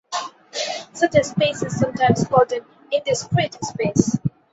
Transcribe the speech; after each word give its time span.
Such 0.93 1.13
a 1.13 1.23
space 1.23 1.61
is 1.61 1.79
sometimes 1.79 2.25
called 2.27 2.51
an 2.53 2.65
indiscrete 2.91 3.63
space. 3.63 4.17